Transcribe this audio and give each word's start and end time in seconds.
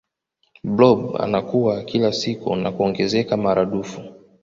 blob 0.63 1.15
anakua 1.21 1.81
kila 1.83 2.13
siku 2.13 2.55
na 2.55 2.71
kuongezeka 2.71 3.37
maradufu 3.37 4.01